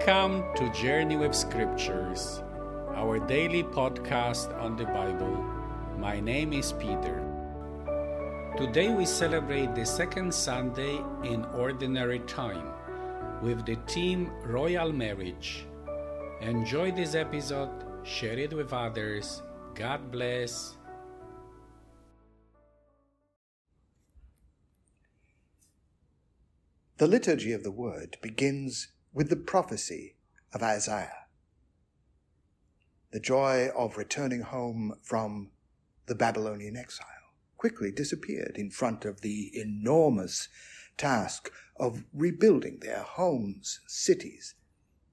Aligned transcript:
Welcome 0.00 0.44
to 0.56 0.72
Journey 0.72 1.18
with 1.18 1.34
Scriptures, 1.34 2.42
our 2.94 3.18
daily 3.18 3.62
podcast 3.62 4.48
on 4.58 4.74
the 4.74 4.86
Bible. 4.86 5.44
My 5.98 6.18
name 6.18 6.54
is 6.54 6.72
Peter. 6.72 7.20
Today 8.56 8.94
we 8.94 9.04
celebrate 9.04 9.74
the 9.74 9.84
second 9.84 10.32
Sunday 10.32 11.04
in 11.22 11.44
Ordinary 11.52 12.20
Time 12.20 12.72
with 13.42 13.66
the 13.66 13.76
theme 13.86 14.30
Royal 14.42 14.90
Marriage. 14.90 15.66
Enjoy 16.40 16.90
this 16.90 17.14
episode, 17.14 17.68
share 18.02 18.38
it 18.38 18.54
with 18.54 18.72
others. 18.72 19.42
God 19.74 20.10
bless. 20.10 20.78
The 26.96 27.06
liturgy 27.06 27.52
of 27.52 27.64
the 27.64 27.70
word 27.70 28.16
begins 28.22 28.88
with 29.12 29.28
the 29.28 29.36
prophecy 29.36 30.16
of 30.52 30.62
Isaiah. 30.62 31.26
The 33.12 33.20
joy 33.20 33.70
of 33.76 33.96
returning 33.96 34.42
home 34.42 34.94
from 35.02 35.50
the 36.06 36.14
Babylonian 36.14 36.76
exile 36.76 37.06
quickly 37.56 37.90
disappeared 37.90 38.56
in 38.56 38.70
front 38.70 39.04
of 39.04 39.20
the 39.20 39.50
enormous 39.54 40.48
task 40.96 41.50
of 41.76 42.04
rebuilding 42.14 42.78
their 42.80 43.02
homes, 43.02 43.80
cities, 43.86 44.54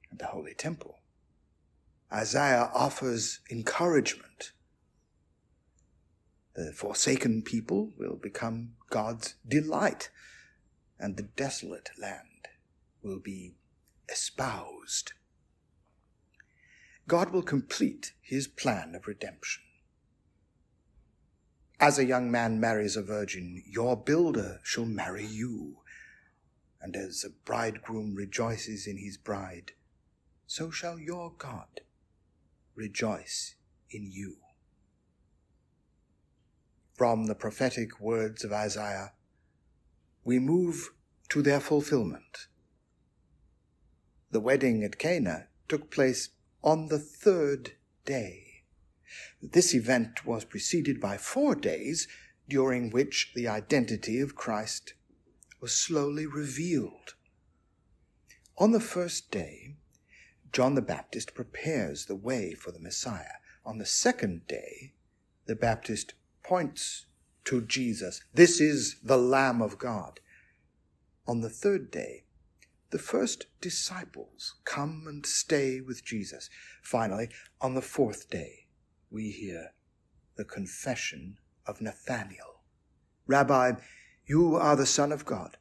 and 0.10 0.20
the 0.20 0.28
Holy 0.28 0.54
Temple. 0.54 1.00
Isaiah 2.12 2.70
offers 2.74 3.40
encouragement. 3.52 4.54
The 6.56 6.72
forsaken 6.72 7.42
people 7.42 7.92
will 7.98 8.16
become 8.16 8.76
God's 8.90 9.36
delight, 9.46 10.10
and 11.00 11.18
the 11.18 11.24
desolate 11.24 11.90
land 12.00 12.48
will 13.04 13.20
be 13.20 13.56
espoused. 14.10 15.14
God 17.08 17.32
will 17.32 17.44
complete 17.44 18.14
his 18.22 18.48
plan 18.48 18.96
of 18.96 19.08
redemption. 19.08 19.64
As 21.80 22.00
a 22.00 22.06
young 22.06 22.32
man 22.32 22.60
marries 22.60 22.98
a 22.98 23.04
virgin, 23.04 23.64
your 23.66 23.96
builder 23.96 24.60
shall 24.64 24.86
marry 24.86 25.26
you. 25.26 25.78
And 26.82 26.96
as 26.96 27.24
a 27.24 27.30
bridegroom 27.30 28.16
rejoices 28.16 28.88
in 28.88 28.98
his 28.98 29.18
bride, 29.18 29.74
so 30.48 30.72
shall 30.72 30.98
your 30.98 31.34
God 31.38 31.82
rejoice 32.76 33.56
in 33.90 34.10
you. 34.12 34.38
From 36.96 37.26
the 37.26 37.36
prophetic 37.36 38.00
words 38.00 38.44
of 38.44 38.52
Isaiah, 38.52 39.14
we 40.24 40.40
move 40.40 40.92
to 41.30 41.42
their 41.42 41.60
fulfillment. 41.60 42.48
The 44.38 44.42
wedding 44.42 44.84
at 44.84 45.00
Cana 45.00 45.48
took 45.68 45.90
place 45.90 46.30
on 46.64 46.90
the 46.90 47.00
third 47.00 47.72
day. 48.06 48.62
This 49.42 49.74
event 49.74 50.28
was 50.28 50.46
preceded 50.46 51.02
by 51.02 51.18
four 51.18 51.56
days 51.56 52.08
during 52.48 52.92
which 52.92 53.32
the 53.34 53.48
identity 53.48 54.20
of 54.20 54.36
Christ 54.36 54.94
was 55.60 55.76
slowly 55.76 56.28
revealed. 56.28 57.16
On 58.60 58.74
the 58.74 58.80
first 58.80 59.32
day, 59.32 59.78
John 60.54 60.76
the 60.76 60.84
Baptist 60.84 61.34
prepares 61.34 62.06
the 62.06 62.16
way 62.16 62.54
for 62.54 62.72
the 62.72 62.80
Messiah. 62.80 63.42
On 63.66 63.80
the 63.80 63.88
second 63.88 64.46
day, 64.46 64.94
the 65.48 65.56
Baptist 65.56 66.14
points 66.44 67.08
to 67.46 67.62
Jesus. 67.62 68.22
This 68.36 68.62
is 68.62 68.98
the 69.02 69.18
Lamb 69.18 69.64
of 69.64 69.80
God. 69.80 70.20
On 71.26 71.42
the 71.42 71.50
third 71.50 71.90
day, 71.90 72.26
the 72.90 73.00
first 73.00 73.48
disciples 73.60 74.56
come 74.64 75.04
and 75.08 75.26
stay 75.26 75.82
with 75.82 76.06
Jesus. 76.06 76.50
Finally, 76.82 77.30
on 77.60 77.76
the 77.76 77.82
fourth 77.82 78.30
day, 78.30 78.68
we 79.10 79.32
hear 79.32 79.74
the 80.36 80.46
confession 80.46 81.38
of 81.66 81.82
Nathanael. 81.82 82.62
Rabbi, 83.26 83.74
you 84.26 84.56
are 84.56 84.76
the 84.76 84.86
Son 84.86 85.12
of 85.12 85.26
God. 85.26 85.58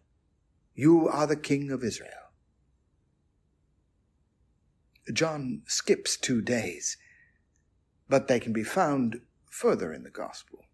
You 0.74 1.08
are 1.08 1.26
the 1.26 1.36
King 1.36 1.70
of 1.70 1.82
Israel. 1.82 2.10
John 5.12 5.62
skips 5.66 6.16
two 6.16 6.42
days, 6.42 6.96
but 8.08 8.28
they 8.28 8.40
can 8.40 8.52
be 8.52 8.64
found 8.64 9.20
further 9.48 9.92
in 9.92 10.02
the 10.02 10.10
Gospel. 10.10 10.64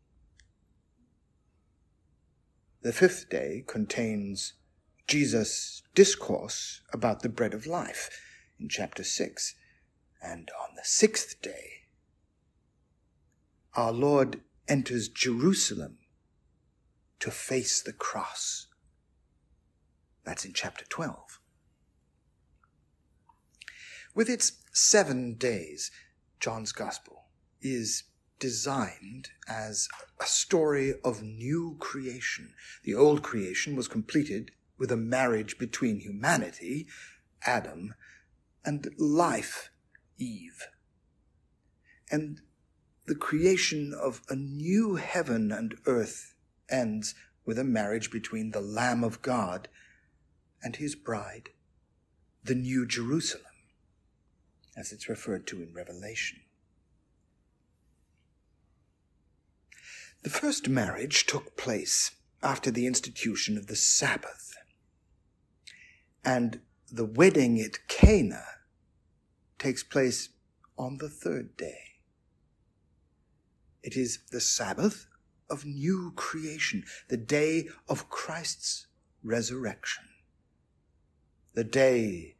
The 2.82 2.92
fifth 2.92 3.28
day 3.28 3.62
contains 3.66 4.54
Jesus' 5.06 5.82
discourse 5.94 6.80
about 6.92 7.20
the 7.20 7.28
bread 7.28 7.54
of 7.54 7.66
life 7.66 8.10
in 8.58 8.68
chapter 8.68 9.04
6. 9.04 9.54
And 10.22 10.50
on 10.60 10.76
the 10.76 10.84
sixth 10.84 11.40
day, 11.42 11.82
our 13.74 13.92
Lord 13.92 14.40
enters 14.68 15.08
Jerusalem 15.08 15.98
to 17.20 17.30
face 17.30 17.82
the 17.82 17.92
cross. 17.92 18.68
That's 20.24 20.44
in 20.44 20.52
chapter 20.52 20.84
12. 20.88 21.40
With 24.14 24.28
its 24.28 24.52
seven 24.72 25.34
days, 25.34 25.90
John's 26.38 26.72
Gospel 26.72 27.24
is 27.60 28.04
designed 28.38 29.30
as 29.48 29.88
a 30.20 30.26
story 30.26 30.94
of 31.04 31.22
new 31.22 31.76
creation. 31.78 32.52
The 32.84 32.94
old 32.94 33.22
creation 33.22 33.76
was 33.76 33.88
completed 33.88 34.50
with 34.78 34.90
a 34.90 34.96
marriage 34.96 35.58
between 35.58 36.00
humanity, 36.00 36.86
Adam, 37.44 37.94
and 38.64 38.88
life, 38.98 39.70
Eve. 40.18 40.68
And 42.10 42.40
the 43.06 43.14
creation 43.14 43.92
of 43.98 44.22
a 44.28 44.36
new 44.36 44.96
heaven 44.96 45.50
and 45.50 45.76
earth 45.86 46.34
ends 46.68 47.14
with 47.44 47.58
a 47.58 47.64
marriage 47.64 48.10
between 48.10 48.50
the 48.50 48.60
Lamb 48.60 49.02
of 49.02 49.22
God 49.22 49.68
and 50.62 50.76
his 50.76 50.94
bride, 50.94 51.50
the 52.44 52.54
New 52.54 52.86
Jerusalem, 52.86 53.44
as 54.76 54.92
it's 54.92 55.08
referred 55.08 55.46
to 55.48 55.62
in 55.62 55.72
Revelation. 55.72 56.40
The 60.22 60.30
first 60.30 60.68
marriage 60.68 61.26
took 61.26 61.56
place 61.56 62.12
after 62.42 62.70
the 62.70 62.86
institution 62.86 63.58
of 63.58 63.66
the 63.66 63.76
Sabbath 63.76 64.51
and 66.24 66.60
the 66.90 67.04
wedding 67.04 67.60
at 67.60 67.86
Cana 67.88 68.44
takes 69.58 69.82
place 69.82 70.30
on 70.78 70.98
the 70.98 71.08
third 71.08 71.56
day. 71.56 71.78
It 73.82 73.96
is 73.96 74.20
the 74.30 74.40
Sabbath 74.40 75.06
of 75.50 75.64
new 75.64 76.12
creation, 76.14 76.84
the 77.08 77.16
day 77.16 77.68
of 77.88 78.08
Christ's 78.08 78.86
resurrection, 79.22 80.04
the 81.54 81.64
day 81.64 82.36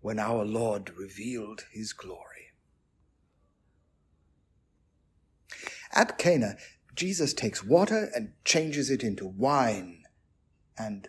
when 0.00 0.18
our 0.18 0.44
Lord 0.44 0.90
revealed 0.96 1.64
his 1.72 1.92
glory. 1.92 2.52
At 5.92 6.18
Cana, 6.18 6.56
Jesus 6.94 7.34
takes 7.34 7.64
water 7.64 8.10
and 8.14 8.32
changes 8.44 8.90
it 8.90 9.02
into 9.02 9.26
wine, 9.26 10.04
and 10.78 11.08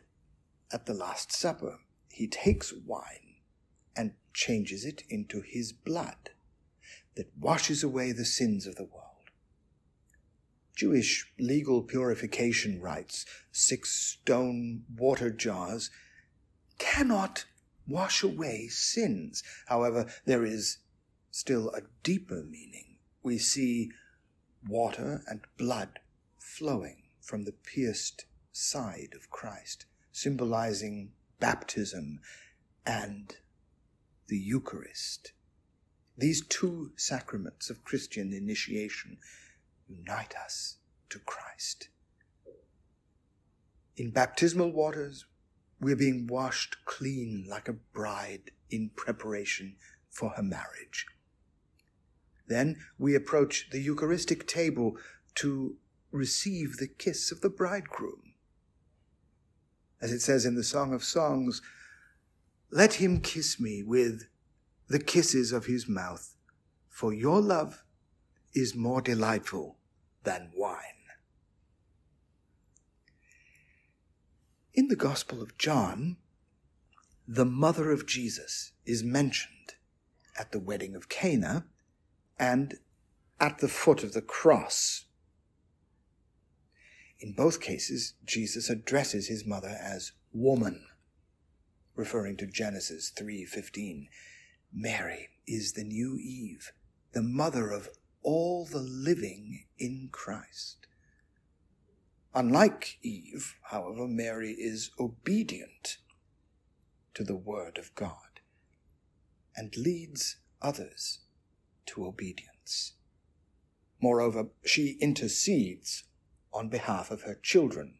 at 0.71 0.85
the 0.85 0.93
Last 0.93 1.31
Supper, 1.31 1.79
he 2.13 2.27
takes 2.27 2.73
wine 2.73 3.35
and 3.95 4.13
changes 4.33 4.85
it 4.85 5.03
into 5.09 5.41
his 5.41 5.71
blood 5.71 6.31
that 7.15 7.31
washes 7.37 7.83
away 7.83 8.11
the 8.11 8.25
sins 8.25 8.65
of 8.65 8.75
the 8.75 8.83
world. 8.83 9.07
Jewish 10.75 11.31
legal 11.37 11.83
purification 11.83 12.81
rites, 12.81 13.25
six 13.51 13.91
stone 13.91 14.83
water 14.97 15.29
jars, 15.29 15.91
cannot 16.79 17.45
wash 17.87 18.23
away 18.23 18.67
sins. 18.67 19.43
However, 19.67 20.07
there 20.25 20.45
is 20.45 20.77
still 21.29 21.69
a 21.71 21.81
deeper 22.03 22.43
meaning. 22.43 22.97
We 23.21 23.37
see 23.37 23.91
water 24.67 25.23
and 25.27 25.41
blood 25.57 25.99
flowing 26.37 27.03
from 27.21 27.43
the 27.43 27.51
pierced 27.51 28.25
side 28.51 29.13
of 29.15 29.29
Christ, 29.29 29.85
symbolizing 30.11 31.11
baptism 31.41 32.21
and 32.85 33.35
the 34.27 34.37
Eucharist. 34.37 35.33
These 36.17 36.47
two 36.47 36.91
sacraments 36.95 37.69
of 37.69 37.83
Christian 37.83 38.31
initiation 38.31 39.17
unite 39.89 40.33
us 40.41 40.77
to 41.09 41.19
Christ. 41.19 41.89
In 43.97 44.11
baptismal 44.11 44.71
waters, 44.71 45.25
we're 45.81 45.97
being 45.97 46.27
washed 46.27 46.77
clean 46.85 47.45
like 47.49 47.67
a 47.67 47.73
bride 47.73 48.51
in 48.69 48.91
preparation 48.95 49.75
for 50.09 50.29
her 50.29 50.43
marriage. 50.43 51.07
Then 52.47 52.77
we 52.97 53.15
approach 53.15 53.69
the 53.71 53.81
Eucharistic 53.81 54.47
table 54.47 54.97
to 55.35 55.77
receive 56.11 56.77
the 56.77 56.87
kiss 56.87 57.31
of 57.31 57.41
the 57.41 57.49
bridegroom. 57.49 58.30
As 60.01 60.11
it 60.11 60.21
says 60.21 60.45
in 60.45 60.55
the 60.55 60.63
Song 60.63 60.93
of 60.93 61.03
Songs, 61.03 61.61
let 62.71 62.95
him 62.95 63.21
kiss 63.21 63.59
me 63.59 63.83
with 63.83 64.27
the 64.87 64.99
kisses 64.99 65.51
of 65.51 65.67
his 65.67 65.87
mouth, 65.87 66.35
for 66.89 67.13
your 67.13 67.39
love 67.39 67.83
is 68.53 68.75
more 68.75 69.01
delightful 69.01 69.77
than 70.23 70.51
wine. 70.55 70.77
In 74.73 74.87
the 74.87 74.95
Gospel 74.95 75.41
of 75.41 75.57
John, 75.57 76.17
the 77.27 77.45
mother 77.45 77.91
of 77.91 78.05
Jesus 78.05 78.71
is 78.85 79.03
mentioned 79.03 79.75
at 80.37 80.51
the 80.51 80.59
wedding 80.59 80.95
of 80.95 81.09
Cana 81.09 81.65
and 82.39 82.79
at 83.39 83.59
the 83.59 83.67
foot 83.67 84.03
of 84.03 84.13
the 84.13 84.21
cross. 84.21 85.05
In 87.21 87.33
both 87.33 87.61
cases, 87.61 88.15
Jesus 88.25 88.67
addresses 88.67 89.27
his 89.27 89.45
mother 89.45 89.77
as 89.79 90.13
woman, 90.33 90.87
referring 91.95 92.35
to 92.37 92.47
Genesis 92.47 93.11
3:15. 93.11 94.09
Mary 94.73 95.29
is 95.45 95.73
the 95.73 95.83
new 95.83 96.17
Eve, 96.17 96.71
the 97.11 97.21
mother 97.21 97.69
of 97.69 97.89
all 98.23 98.65
the 98.65 98.81
living 98.81 99.67
in 99.77 100.09
Christ. 100.11 100.87
Unlike 102.33 102.97
Eve, 103.03 103.55
however, 103.65 104.07
Mary 104.07 104.53
is 104.53 104.89
obedient 104.99 105.99
to 107.13 107.23
the 107.23 107.35
Word 107.35 107.77
of 107.77 107.93
God 107.93 108.39
and 109.55 109.77
leads 109.77 110.37
others 110.59 111.19
to 111.85 112.05
obedience. 112.05 112.93
Moreover, 113.99 114.49
she 114.65 114.93
intercedes 114.93 116.05
on 116.53 116.69
behalf 116.69 117.11
of 117.11 117.23
her 117.23 117.35
children. 117.35 117.99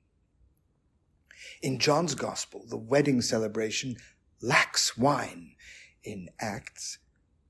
In 1.62 1.80
John's 1.80 2.16
Gospel, 2.16 2.66
the 2.68 2.78
wedding 2.78 3.22
celebration 3.22 3.98
lacks 4.42 4.98
wine. 4.98 5.56
In 6.04 6.30
Acts, 6.40 7.00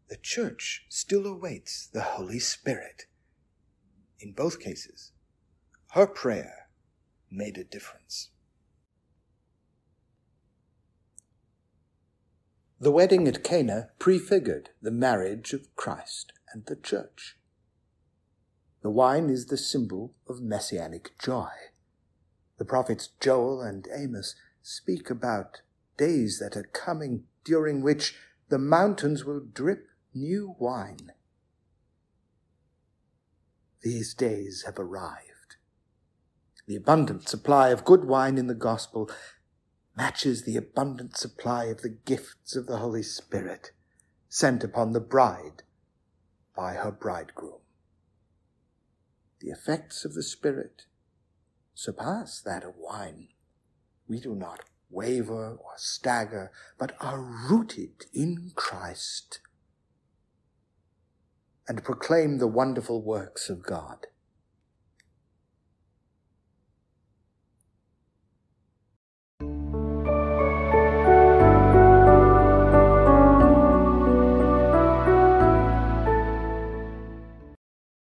the 0.09 0.17
church 0.17 0.85
still 0.89 1.25
awaits 1.25 1.87
the 1.87 2.01
Holy 2.01 2.39
Spirit. 2.39 3.05
In 4.19 4.33
both 4.33 4.59
cases, 4.59 5.11
her 5.91 6.05
prayer 6.05 6.67
made 7.29 7.57
a 7.57 7.63
difference. 7.63 8.29
The 12.79 12.91
wedding 12.91 13.27
at 13.27 13.43
Cana 13.43 13.89
prefigured 13.99 14.71
the 14.81 14.91
marriage 14.91 15.53
of 15.53 15.73
Christ 15.75 16.33
and 16.51 16.65
the 16.65 16.75
church. 16.75 17.37
The 18.81 18.89
wine 18.89 19.29
is 19.29 19.45
the 19.45 19.57
symbol 19.57 20.15
of 20.27 20.41
messianic 20.41 21.11
joy. 21.19 21.49
The 22.57 22.65
prophets 22.65 23.09
Joel 23.19 23.61
and 23.61 23.87
Amos 23.93 24.35
speak 24.61 25.09
about 25.09 25.61
days 25.97 26.39
that 26.39 26.57
are 26.57 26.69
coming 26.73 27.23
during 27.43 27.81
which 27.81 28.15
the 28.49 28.57
mountains 28.57 29.23
will 29.23 29.39
drip 29.39 29.87
new 30.13 30.55
wine. 30.59 31.11
These 33.81 34.13
days 34.13 34.63
have 34.65 34.77
arrived. 34.77 35.55
The 36.67 36.75
abundant 36.75 37.27
supply 37.27 37.69
of 37.69 37.85
good 37.85 38.05
wine 38.05 38.37
in 38.37 38.47
the 38.47 38.55
gospel 38.55 39.09
matches 39.95 40.43
the 40.43 40.57
abundant 40.57 41.17
supply 41.17 41.65
of 41.65 41.81
the 41.81 41.89
gifts 41.89 42.55
of 42.55 42.67
the 42.67 42.77
Holy 42.77 43.03
Spirit 43.03 43.71
sent 44.29 44.63
upon 44.63 44.93
the 44.93 44.99
bride 44.99 45.63
by 46.55 46.73
her 46.73 46.91
bridegroom. 46.91 47.60
The 49.41 49.49
effects 49.49 50.05
of 50.05 50.13
the 50.13 50.23
Spirit 50.23 50.83
surpass 51.73 52.39
that 52.41 52.63
of 52.63 52.75
wine. 52.77 53.29
We 54.07 54.19
do 54.19 54.35
not 54.35 54.61
waver 54.91 55.53
or 55.55 55.73
stagger, 55.77 56.51
but 56.77 56.95
are 56.99 57.19
rooted 57.19 58.05
in 58.13 58.51
Christ 58.55 59.39
and 61.67 61.83
proclaim 61.83 62.37
the 62.37 62.47
wonderful 62.47 63.01
works 63.01 63.49
of 63.49 63.63
God. 63.63 64.07